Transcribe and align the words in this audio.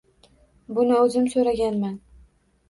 Buni 0.77 0.95
o`zim 1.01 1.27
so`raganman 1.35 1.93